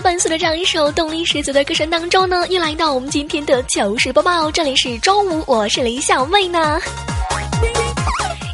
[0.00, 4.50] 伴随着这样一首动力十足的歌声当中呢，又来到我们今天的糗事播报。
[4.50, 6.78] 这里是周五，我是李小妹呢。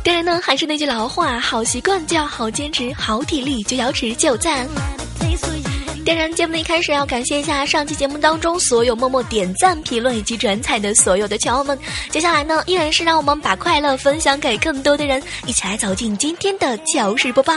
[0.03, 4.67] 当然呢，还是那句老话，好习惯就要好坚持，好体力就要持久战。
[6.07, 11.79] 当然，节目的一开始要感谢一下上期节目当中所有默默点赞、评论以及转采的所有的球友们。
[12.11, 17.53] 接下来呢，依然是让我们把快乐分享给更多的人，一起来走进今天的糗事播报。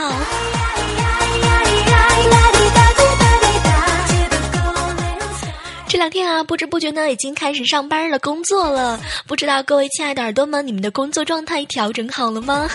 [5.98, 9.00] 这两天啊，不知不觉呢，已经开始上班了，工作了。
[9.26, 12.68] 不知道各位亲爱的耳朵们，你们的工作状态调整好了吗？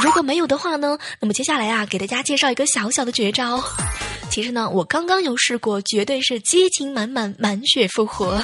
[0.00, 3.60] 如果没有的话呢，那么接下来啊，给大家介绍一个小小的绝招。
[4.30, 8.40] 其实呢，我刚刚有试过，绝对是激情满满，满血复活。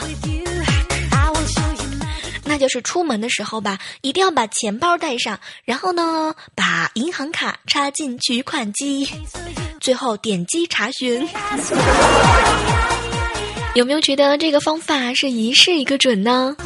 [2.45, 9.09] 那就是出门的时候吧，一定要把钱包带上，然后呢，把银行卡插进取款机，
[9.81, 11.29] 最后点击查询。
[13.75, 16.57] 有没有觉得这个方法是一试一个准呢？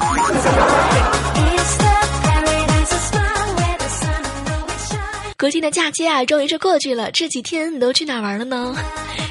[5.38, 7.10] 国庆的假期啊，终于是过去了。
[7.10, 8.75] 这几天你都去哪玩了呢？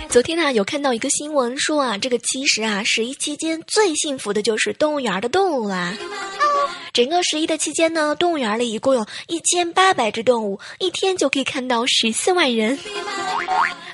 [0.07, 5.97] 昨天呢，有看到一个新闻说啊，这个其实啊，十一期间最幸福的就是动物园的动物啦。
[6.93, 12.77] 整个十一的期间呢，动物园里一共有一千八百只动物，一天就可以看到十四万人。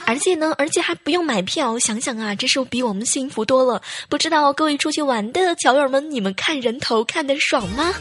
[0.10, 3.80] 而且呢，而且还不用买票，想想啊，这是比我们幸福多了。
[4.10, 7.94] 不知道各位出去玩的小友们，你们看人头看得爽吗？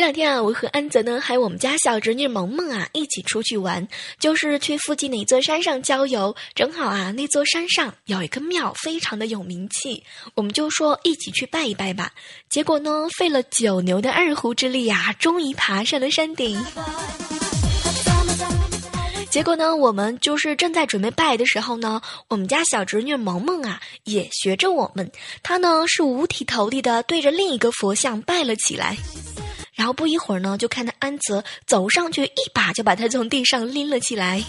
[0.00, 3.86] 这两天啊，我和安泽呢，还有我们家小侄女萌萌啊，一起出去玩，
[4.18, 6.34] 就是去附近的一座山上郊游。
[6.54, 10.02] 正好啊，那座山上有一个庙，非常的有名气，
[10.34, 12.10] 我们就说一起去拜一拜吧。
[12.48, 16.58] 结果呢，费了九牛的二虎之力啊，终于爬上了山顶。
[19.28, 25.12] 结果呢，我们就是正在准备拜的时候呢，我们家小侄女萌萌啊，也学着我们，
[25.42, 28.96] 她呢是五体投地的对着另一个佛像拜了起来。
[29.80, 34.44] 然后不一会儿呢，就看到安泽走上去，一把就把他从地上拎了起来。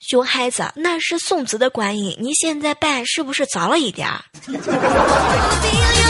[0.00, 4.24] 熊孩子，那是宋慈的观音，你现在拜是不是早了一点儿？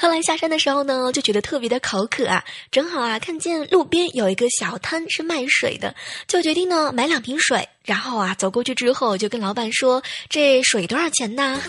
[0.00, 5.94] 后来下山的时候呢，就觉得特别的口渴啊，正好啊看见路边有一个小摊是卖水的，
[6.26, 7.68] 就决定呢买两瓶水。
[7.84, 11.60] 然后啊走过去之后，就跟老板说：“这水多少钱呢？”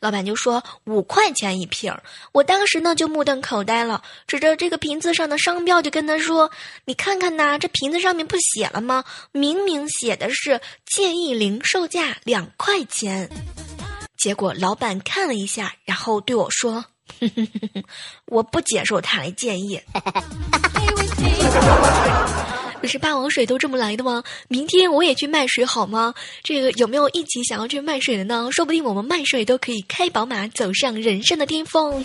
[0.00, 1.94] 老板就说五块钱一瓶，
[2.32, 6.50] 我当时呢就目瞪口呆了，指着这个瓶子上的商标就跟他说
[6.86, 9.04] ：“你看看呐，这瓶子上面不写了吗？
[9.32, 13.28] 明明写的是建议零售价两块钱。”
[14.16, 16.84] 结果老板看了一下，然后对我说
[18.26, 19.80] ：“我不接受他的建议。
[22.80, 24.22] ”不是霸王水都这么来的吗？
[24.46, 26.14] 明天我也去卖水好吗？
[26.44, 28.48] 这个有没有一起想要去卖水的呢？
[28.52, 32.00] 说不定我们卖水都可以开宝马，走上人生的巅峰。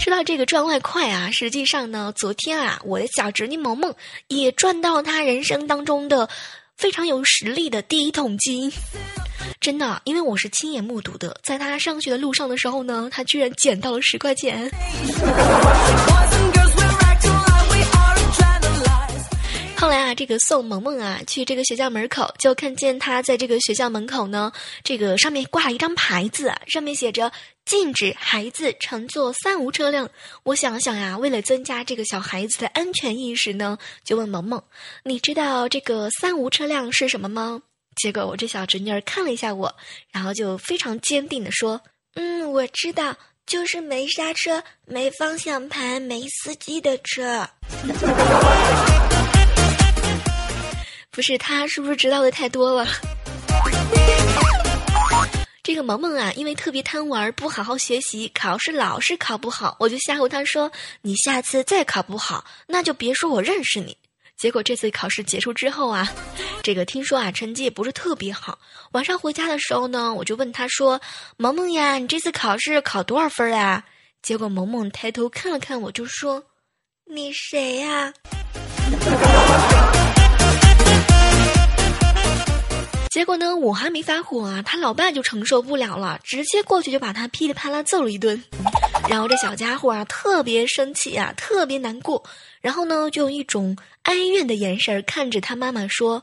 [0.00, 3.94] 说到这个赚外快啊，实际上呢，昨天啊，我的小侄女萌萌
[4.26, 6.28] 也赚到她人生当中的
[6.76, 8.72] 非常有实力的第一桶金。
[9.60, 14.70] 真的，因为我是亲眼目睹的，在他上学的路上的时候呢，他居然捡到了十块钱。
[19.76, 24.50] 后来啊，这个送萌萌啊去这个学校门口，就看见他在这个学校门口呢，
[24.82, 27.30] 这个上面挂了一张牌子，上面写着
[27.64, 30.10] “禁止孩子乘坐三无车辆”。
[30.42, 34.60] 我想想呀，为了增加这个小孩子的安全意识呢，就问萌萌
[35.04, 37.62] ：“你知道这个三无车辆是什么吗？”
[37.98, 39.74] 结果我这小侄女儿看了一下我，
[40.12, 41.80] 然后就非常坚定的说
[42.14, 47.44] ：“嗯，我知道，就是没刹车、没方向盘、没司机的车。
[51.10, 52.86] ”不是他，是不是知道的太多了？
[55.64, 60.70] 这个萌萌啊，因为特别贪玩，不好好学习，考试老是考不好，我就吓唬他说
[61.02, 63.96] ：“你下次再考不好，那就别说我认识你。”
[64.38, 66.08] 结果这次考试结束之后啊，
[66.62, 68.56] 这个听说啊成绩也不是特别好。
[68.92, 71.00] 晚上回家的时候呢，我就问他说
[71.36, 73.82] ：“萌萌呀，你这次考试考多少分啊？”
[74.22, 76.44] 结果萌萌抬头看了看我，就说
[77.10, 78.14] ：“你谁呀？”
[83.10, 88.40] 结果呢，我还没发火啊，他老爸就承受不了了，直接过去就把他噼里啪啦揍了一顿。
[89.08, 92.22] 然后这小家伙啊，特别生气啊，特别难过，
[92.60, 96.22] 然后呢，就用一种哀怨的眼神看着他妈妈说：“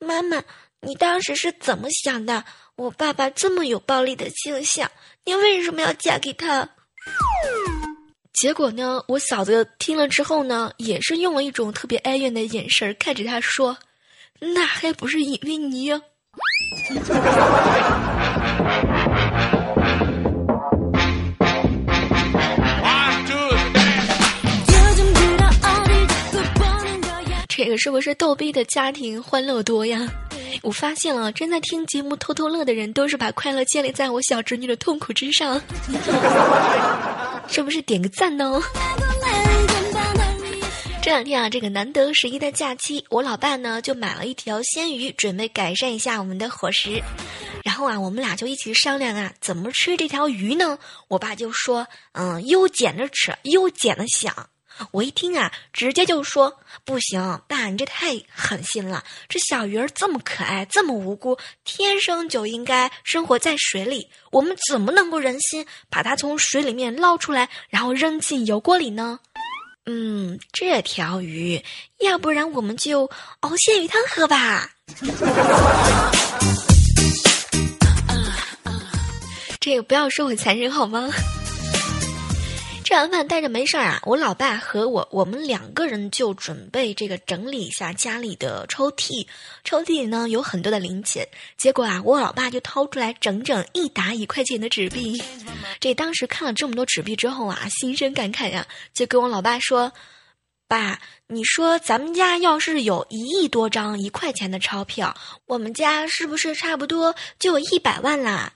[0.00, 0.42] 妈妈，
[0.80, 2.44] 你当时是怎么想的？
[2.74, 4.90] 我爸爸这么有暴力的倾向，
[5.24, 6.68] 你为什么要嫁给他？”
[8.34, 13.78] 结果呢，我嫂子听了之后呢，也是用了一种特别哀怨的眼神看着他说。
[14.38, 15.90] 那还不是因为你！
[27.56, 30.06] 这个是不是逗逼的家庭欢乐多呀？
[30.60, 35.58] 我发现了，正在听节目偷偷乐的人，都是把快乐建立在我小侄女的痛苦之上，
[37.48, 38.60] 是不是点个赞呢？
[41.00, 47.02] 这两天啊，这个难得十一的假期，我老爸呢就买了一条鲜鱼，准备改善一下我们的伙食。
[47.64, 50.78] 然后啊，我们俩就一起商量啊，怎么吃这条鱼呢？
[51.08, 54.50] 我爸就说，嗯，又捡着吃，又捡的想。
[54.90, 59.02] 我一听啊，直接就说，不行，爸，你这太狠心了。
[59.28, 69.18] 这小鱼儿这么可爱，这么无辜，天生就应该生活在水里，我们怎么能够忍心把它从水里面捞出来，然后扔进油锅里呢？
[69.86, 71.62] 嗯，这条鱼，
[72.00, 73.08] 要不然我们就
[73.40, 74.70] 熬鲜鱼汤喝吧。
[79.60, 81.10] 这个不要说我残忍好吗？
[82.86, 89.26] 吃完饭带着没事儿啊，我老爸和我，我们两个人就准备这个整理一下家里的抽屉。
[89.64, 95.20] 抽屉里呢有很多的零钱，结果啊，我老爸就掏出来整整一沓一块钱的纸币。
[95.80, 99.90] 这当时看了这么多纸币之后啊，心生感慨呀，就跟我老爸说
[100.68, 105.12] ：“爸，你说咱们家要是有一亿多张一块钱的钞票，
[105.46, 108.52] 我们家是不是差不多就有一百万啦？”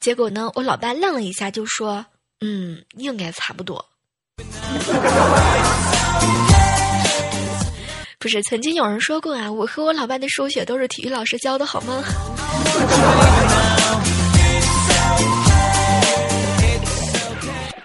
[0.00, 2.06] 结果呢，我老爸愣了一下，就说。
[2.40, 3.84] 嗯，应该差不多。
[8.18, 12.02] 不是，曾经有人说过啊，我和我老爸的数学都是体育老师教的，好吗？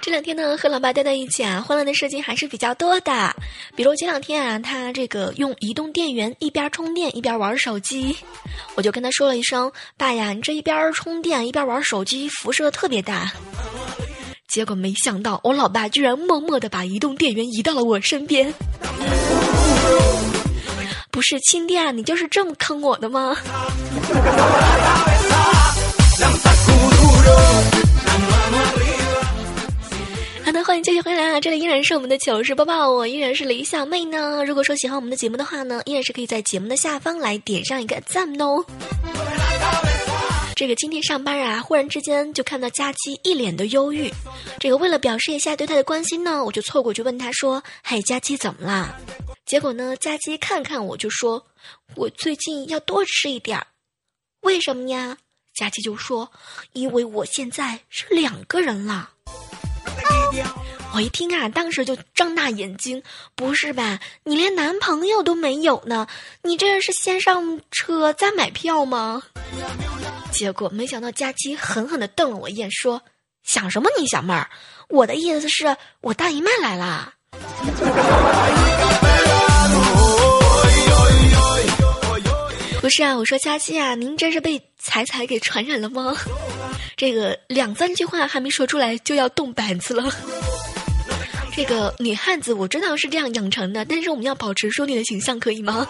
[0.02, 3.36] 这两天呢，和老爸待在一起啊，欢乐的事情还是比较多的。
[3.75, 8.16] 比如前两天啊，他这个用移动电源一边充电一边玩手机，
[8.75, 13.31] 我就跟他说了一声：“爸呀，你这一边充电一边玩手机，辐射特别大。”
[14.48, 18.54] 结果没想到，我老爸居然默默的把移动电源移到了我身边。
[21.12, 23.36] 不是亲爹啊，你就是这么坑我的吗？
[30.44, 31.40] 好的，欢迎继续回来啊！
[31.42, 34.44] 这里依然是我们的糗事播报，我依然是李小妹呢。
[34.46, 38.64] 如果说喜欢我们的节目的话呢，依然是可以在节目的下方来点上一个赞哦。
[40.56, 44.10] 这个今天上班啊，忽然之间就看到佳期一脸的忧郁。
[44.57, 48.98] 这个为了表示一下对他的关心呢，我就凑过去问他说：“嗨，佳期怎么啦？”
[49.46, 51.46] 结果呢，佳期看看我就说
[51.96, 53.68] ：“我最近要多吃一点儿。”
[54.42, 55.18] 为什么呀？
[55.54, 56.31] 佳期就说
[56.72, 59.10] ：“因为我现在是两个人了。”
[60.96, 63.03] 我一听啊，当时就睁大眼睛，
[63.36, 64.00] 不是吧？
[64.24, 66.08] 你连男朋友都没有呢？
[66.44, 69.22] 你这是先上车再买票吗？
[70.36, 73.01] 结果没想到佳期狠狠地瞪了我一眼，说
[73.44, 74.50] ：“想什么你小妹儿？
[74.89, 77.13] 我的意思是我大姨妈来啦。”
[82.82, 86.13] 不是啊，我说佳期啊，您这是被彩彩给传染了吗？
[86.98, 90.13] 这个两三句话还没说出来就要动板子了。
[91.56, 95.88] 这个女汉子我知道是这样养成的，但是我们要保持淑女的形象，可以吗？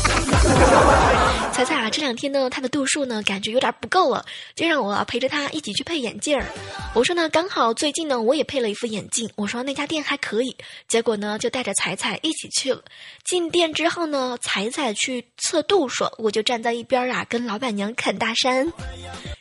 [1.52, 6.46] 彩彩啊，这两天呢，她的度数呢，感觉有点不够了，就让我陪着她一起去配眼镜儿。
[6.94, 9.30] 我说呢，刚好最近呢，我也配了一副眼镜。
[9.36, 10.56] 我说那家店还可以，
[10.88, 12.82] 结果呢，就带着彩彩一起去了。
[13.24, 18.72] 进店之后呢，彩彩去测度数，我就站在一边啊，跟老板娘侃大山。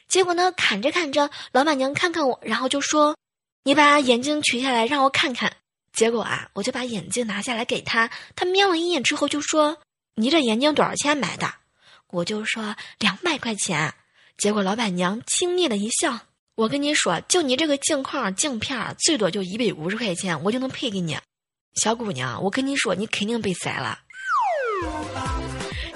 [0.08, 3.16] 结果呢，侃着侃着，老板娘看看我，然后就说。
[3.64, 5.52] 你把眼镜取下来让我看看，
[5.94, 9.78] 结果啊，我就把眼镜拿下来给他，他瞄了一眼之后就说
[10.20, 11.52] ：“你这眼镜多少钱买的？”
[12.12, 13.94] 我就说两百块钱。
[14.38, 16.20] 结果老板娘轻蔑的一笑
[16.56, 21.18] ：“我跟你说，就你这个镜框镜片，最多就一百五十块钱，我就能配给你。”
[21.76, 24.00] 小姑娘，我跟你说，你肯定被宰了。”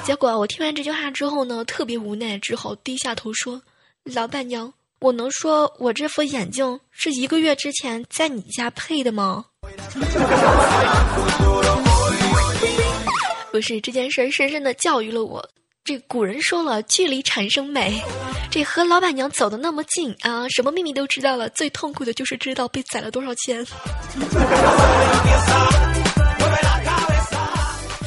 [0.04, 3.62] 结果我听完这句话之后呢，特别无奈，只好低下头说
[4.04, 9.46] ：“老板娘，我能说我这副眼镜是一个月之前在你家配的吗？”
[13.54, 15.48] 不是这件事儿深深的教育了我。
[15.84, 18.02] 这古人说了，距离产生美。
[18.50, 23.64] 这和老板娘走的那么近啊，什么秘密都知道了，最痛苦的就是知道被宰了多少钱。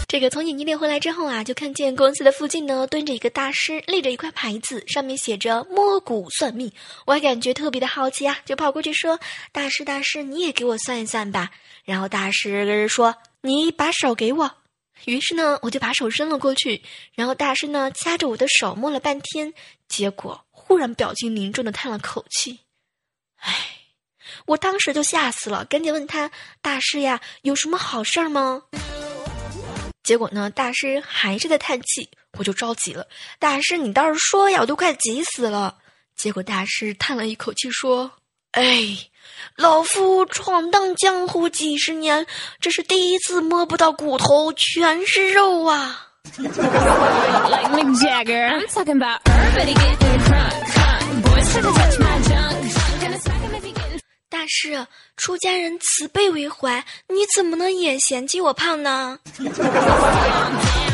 [0.08, 6.72] 这个从眼镜店回来之后啊，就看见公司的附近呢蹲着一个大师，立着一块牌子，上面写着“摸骨算命”。
[7.06, 9.20] 我还感觉特别的好奇啊，就跑过去说
[9.52, 11.50] ：“大师，大师，你也给我算一算吧。”
[11.86, 14.50] 然后大师说：“你把手给我。”
[15.04, 16.82] 于是呢，我就把手伸了过去，
[17.14, 19.52] 然后大师呢掐着我的手摸了半天，
[19.86, 22.60] 结果忽然表情凝重的叹了口气
[23.38, 23.54] ：“唉。”
[24.46, 28.62] 我当时就吓死了，赶紧问他：“大师呀，有什么好事儿吗？”
[30.02, 33.06] 结果呢，大师还是在叹气，我就着急了
[33.38, 35.78] ：“大师，你倒是说呀，我都快急死了。”
[36.16, 38.12] 结果大师叹了一口气说
[38.52, 39.08] ：“哎。”
[39.56, 42.26] 老夫闯荡江湖几十年，
[42.60, 46.06] 这是第一次摸不到骨头，全是肉啊！
[54.28, 59.18] 大师，出家人慈悲为怀，你怎么能也嫌弃我胖呢？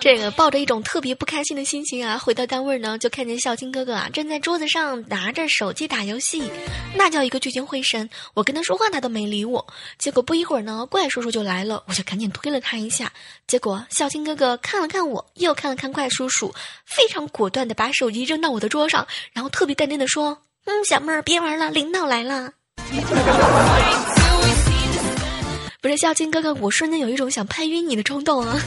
[0.00, 6.50] 这个抱着一种特别不开心的心情啊，回到单位呢，就看见孝青哥哥啊正在桌子上拿着手机打游戏，
[6.94, 8.08] 那叫一个聚精会神。
[8.34, 9.66] 我跟他说话，他都没理我。
[9.98, 13.12] 结果不一会儿呢，怪叔叔就来了，我就赶紧推了他一下。
[13.46, 22.52] 结果孝青哥哥看了看我，又看了看怪叔叔，非常果断的把手机扔到我的桌上，然后特别淡定的说：“嗯，小妹儿别玩了，领导来了。
[25.80, 28.60] ”不是孝青哥哥，我瞬间有一种想拍晕你的冲动啊！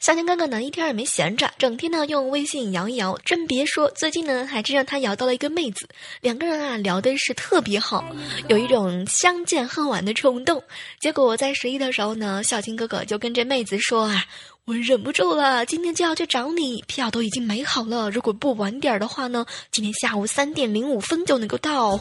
[0.00, 3.18] 孝青哥哥呢，一天也没闲着，整天呢用微信摇一摇。
[3.22, 5.86] 真别说，最近呢还真让他摇到了一个妹子，
[6.22, 8.02] 两个人啊聊的是特别好，
[8.48, 10.62] 有一种相见恨晚的冲动。
[11.00, 14.24] 结果在十一的时候呢，孝青哥哥就跟这妹子说啊，
[14.64, 22.00] 我忍不住了，今天就要去找你，票都已经买好了，如果不晚点的话呢，今天下午三点零五分就能够到。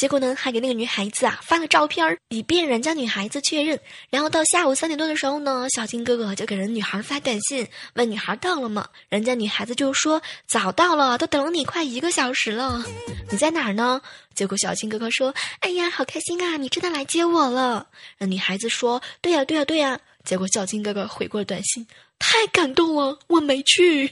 [0.00, 3.78] 结果呢，还给那个女孩子啊发了照片以便人家女孩子确认。
[4.08, 8.88] 然后到下午三点多的时候呢，小金哥哥就给人女孩发短信，问女孩到了吗？
[9.10, 12.82] 人家女孩子就说早到了，都等了你快一个小时了。
[13.30, 14.00] 你在哪儿呢？
[14.34, 21.86] 结果小金哥哥说：“哎呀，好开心啊，你真的来接我了。”那女孩子说：“对呀，对呀，对呀。”结果小金哥哥回过短信
[22.18, 24.10] ：“太感动了，我没去。”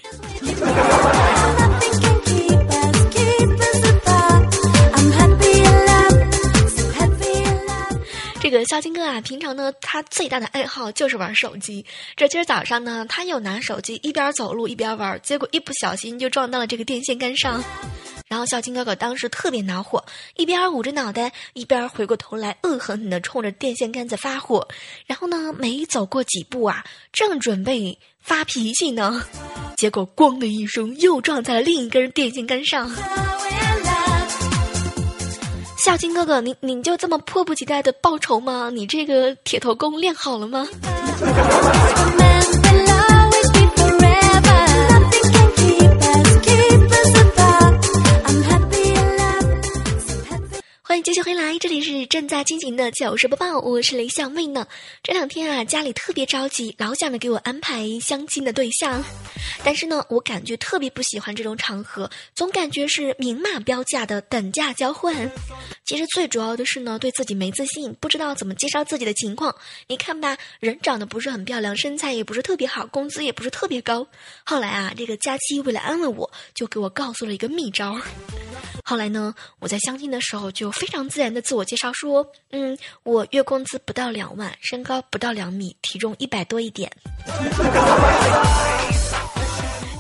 [8.50, 11.84] 这个肖金哥啊，平常呢，他最大的爱好就是玩手机。
[12.16, 17.62] 这今儿早上呢，他又拿手机一边走路一边玩，结果一不小心就撞到了这个电线杆上。
[18.26, 20.02] 然后孝金哥哥当时特别恼火，
[20.36, 24.66] 一边捂着脑袋，一边回过头来恶狠狠地冲着电线杆子发火。
[25.04, 29.22] 然后呢，没走过几步啊，正准备发脾气呢，
[29.76, 32.90] 结果咣的一声又撞在了另一根电线杆上。
[35.78, 38.68] 夏金哥哥，你你就这么迫不及待的报仇吗？
[38.73, 40.66] 你这个铁头功练好了吗？
[51.08, 54.68] 继续回来，这里是正在进行的糗事播报，我是雷小妹呢。
[55.02, 59.02] 这两天啊，家里特别着急，老想着给我安排相亲的对象，
[59.64, 65.32] 但是呢，我感觉特别不喜欢这种场合，总感觉是明码标价的等价交换。
[65.86, 69.56] 其实最主要的是呢，对自己没自信，不知道怎么介绍自己的情况。
[69.86, 74.06] 你看吧，人长得不是很漂亮，身材也不是特别好，工资也不是特别高。
[74.44, 77.98] 后来啊，这个佳期为了安慰我，就给我告诉了一个秘招。
[78.88, 86.90] 后来呢，我在相亲的时候就非常自然的自我介绍说，嗯，我月工资不到两万，身高不到两米，体重一百多一点。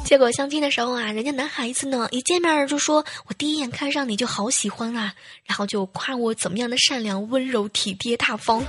[0.06, 5.12] 结果相亲的时候啊，人家男孩子呢一见面就说，我第一眼看上你就好喜欢啊，
[5.44, 8.64] 然后就夸我怎么样的善良、温柔、体贴、大方，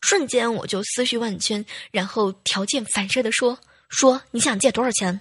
[0.00, 3.58] 瞬间我就思绪万千，然后条件反射的说，
[3.90, 5.20] 说你想借多少钱？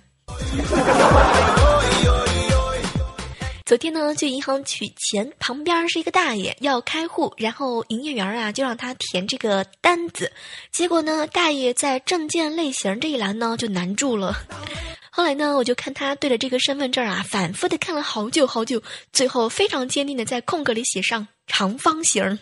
[3.67, 10.31] 昨天呢，去银行取钱，旁边是一个大爷要开户，然后营业员啊就让他填这个单子，
[10.71, 14.33] 结果呢，大爷在证件类型这一栏呢就难住了。
[15.11, 18.81] 后来呢，我就看他对着这个身份证啊，反复的看了好久好久，
[19.11, 22.39] 最后非常坚定的在空格里写上长方形。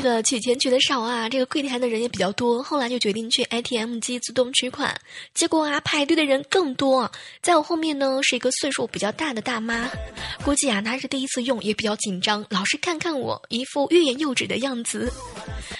[0.00, 4.96] 这个取钱取的少啊，这个柜台的人也比较多，后来就决定去 ATM 机自动取款。
[5.34, 7.10] 结果啊，排队的人更多。
[7.42, 9.90] 在我后面呢，是一个岁数比较大的大妈，
[10.44, 15.12] 估计啊她是第一次用，也比较紧张，老是看看我，一副欲言又止的样子。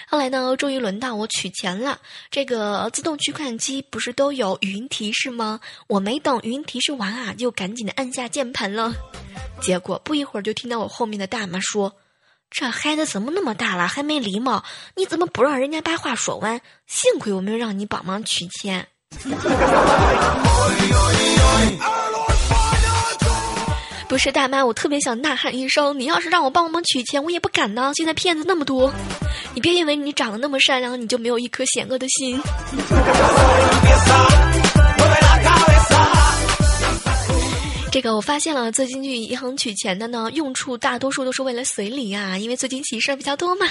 [0.09, 2.01] 后来呢，终于轮到我取钱了。
[2.29, 5.61] 这个自动取款机不是都有语音提示吗？
[5.87, 8.93] 我没等语音提示完啊，就赶紧的按下键盘了。
[9.63, 11.95] 结果不一会儿就听到我后面的大妈说。
[12.51, 14.65] 这孩子怎么那么大了还没礼貌？
[14.97, 16.61] 你怎么不让人家把话说完？
[16.87, 18.87] 幸亏我没有让你帮忙取钱。
[24.09, 27.93] 不是大妈，我特别想呐喊一声：你要是让我帮忙取钱，我也不敢呢。
[27.95, 28.93] 现在骗子那么多，
[29.55, 32.41] 你别以为你长得那么善良，你就没有一颗险恶的心。
[37.99, 43.67] 这个我发现了，最近去银行取钱的呢，用处大多数都是为了随礼啊，因为最近喜事儿比较多嘛。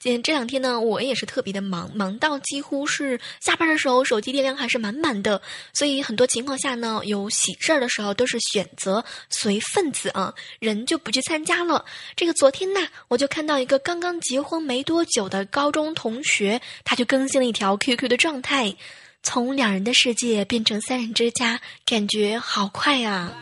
[0.00, 5.40] 今这两天呢，我也是特别的忙，忙到几乎是下班的时候手机电量还是满满的，
[5.72, 11.84] 所以很多情况下呢，有喜事儿的时候都是选择随份子啊，人就不去参加了。
[12.16, 18.74] 这个昨天呢，我就看到一个刚刚结婚没多久的高中同学，他就更新了一条 QQ 的状态。
[19.22, 23.32] 从两人的世界变成三人之家，感觉好快啊！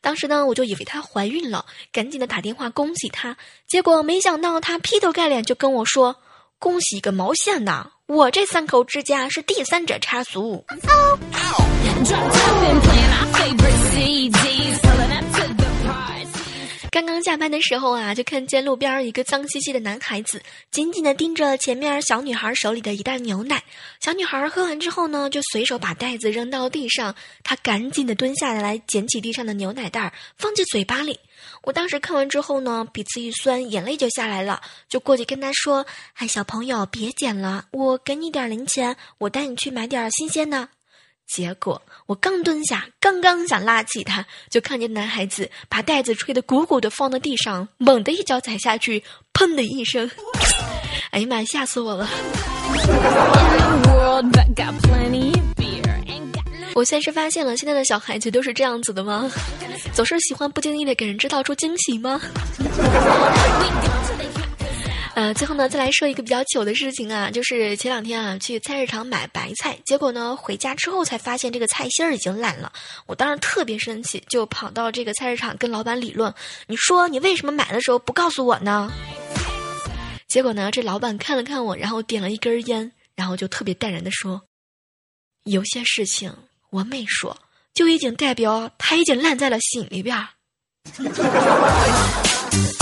[0.00, 3.36] 当时呢，我就以为她怀孕了，赶紧的打电话恭喜她。
[3.66, 6.16] 结果没想到她劈头盖脸就跟我说
[6.60, 7.90] ：“恭喜个毛线呐！
[8.06, 10.64] 我这三口之家是第三者插足。”
[16.90, 23.62] 刚刚下班的时候啊，就看见路边一个脏兮兮的男孩子，紧紧的盯着前面小女孩手里的一袋牛奶。
[24.00, 27.14] 小女孩喝完之后呢，就随手把袋子扔到地上，
[27.44, 31.18] 她赶紧的蹲下来，捡起地上的牛奶袋，放进嘴巴里。
[31.62, 40.70] 我当时看完之后呢，鼻子一酸，眼泪就下来了，就过去跟他说：“哎，小朋友，别捡了，我给你点零钱，我带你去买点新鲜的。”
[41.28, 49.02] 结果我刚蹲下，刚刚想拉起他，就看见男孩子把袋子吹得鼓鼓的放到地上，猛地一脚踩下去，
[49.34, 50.10] 砰的一声，
[51.12, 52.08] 哎呀妈，吓死我了！
[56.74, 59.30] 我算是发现了，现在的小孩子都是这样子的吗？
[59.92, 62.20] 总是喜欢不经意的给人制造出惊喜吗？
[65.18, 72.72] 呃，最后呢，再来说一个比较糗的事情啊，就是前两天啊去菜市场买白菜，结果呢回家之后才发现这个菜心儿已经烂了。
[73.04, 76.32] 我当时特别生气，就跑到这个菜市场跟老板理论
[76.68, 78.92] ：“你说你为什么买的时候不告诉我呢？”
[80.28, 84.40] 结果呢，这老板看了看我，然后点了一根烟，然后就特别淡然的说
[85.42, 86.32] ：“有些事情
[86.70, 87.36] 我没说，
[87.74, 90.28] 就已经代表他已经烂在了心里边儿。”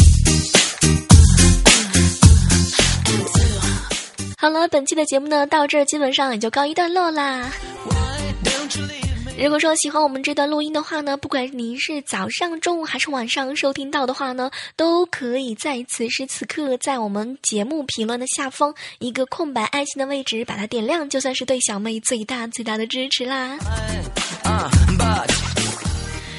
[4.47, 7.51] 好了，本期的节目呢，到这儿基本上也就告一段落啦。
[9.37, 23.59] 如果说喜欢我们这段录音的话呢，不管您是早上、中午还是晚上收听到的话呢，都可以在此时此刻在我们节目评论的下方一个空白爱心的位置把它点亮，就算是对小妹最大最大的支持啦。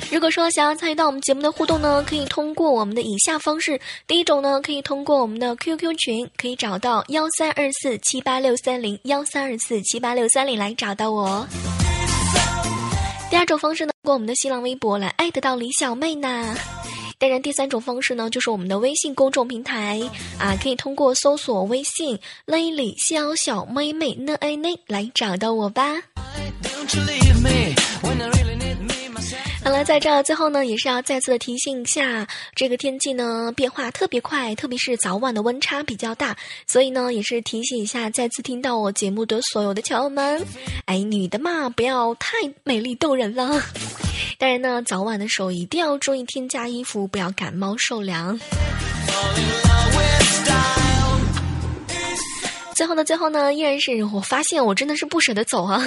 [0.09, 11.45] 如果说想要参与到我们节目的互动呢，可以通过我们的以下方式：第一种呢，可以通过我们的 QQ 群，可以找到幺三二四七八六三零幺三二四七八六三零来找到我；
[13.29, 16.55] 第二种方式呢，通过我们的新浪微博来艾特到李小妹呢；
[17.19, 19.99] 当然，第三种方式呢，就是我们的微信公众平台
[20.39, 22.17] 啊，可以通过搜索微信
[22.47, 25.95] “雷李小小妹妹 n a n” 来找到我吧。
[29.67, 32.25] 好了，在这最后呢，也是要再次的提醒一下，
[32.55, 40.41] 这个天气呢变化特别快，特别是早晚的温差比较大，所以呢，也是提醒一下再次听到我节目的所有的巧友们，
[40.85, 42.29] 哎，女的嘛，不要太
[42.63, 43.61] 美丽动人了。
[44.39, 48.39] 当然呢，早晚的时候一定要注意添加衣服，不要感冒受凉。
[52.73, 55.83] 最后的最后呢，依然是我发现我真的是不舍得走啊。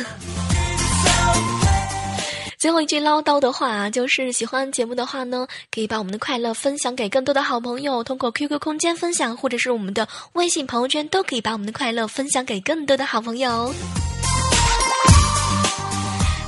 [2.60, 13.72] 最后一句唠叨的话啊，就是喜欢节目的话呢，可以把我们的快乐分享给更多的好朋友，通过 QQ 空间分享，或者是我们的微信朋友圈，都可以把我们的快乐分享给更多的好朋友。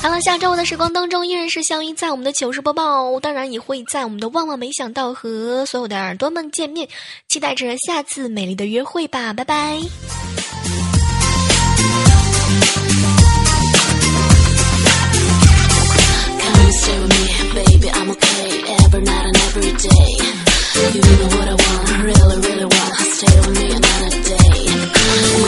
[0.03, 6.87] 好了，下周五的时光当中，依然是相遇在我们的糗事播报，当然也会在我们的万万没想到和所有的耳朵们见面，
[7.27, 9.81] 期待着下次美丽的约会吧，拜拜。
[16.83, 18.49] Stay with me, baby, I'm okay
[18.83, 20.13] every night and every day.
[20.95, 22.95] You know what I want, really, really want.
[23.19, 24.53] Stay with me another day.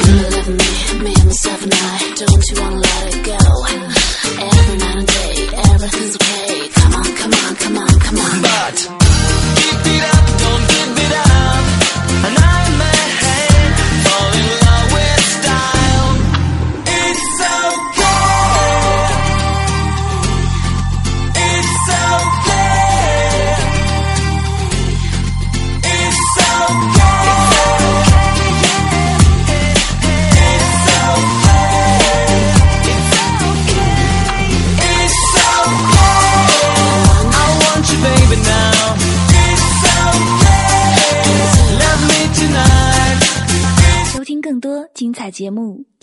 [0.09, 0.71] You love me,
[1.05, 3.41] me myself and I, don't you wanna let it go?
[4.49, 5.35] Every night and day,
[5.73, 6.69] everything's okay.
[6.79, 8.43] Come on, come on, come on, come on.
[8.43, 9.04] But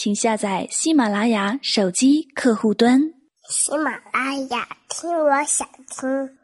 [0.04, 3.00] 请下载喜马拉雅手机客户端。
[3.48, 6.41] 喜马拉雅，听我想听。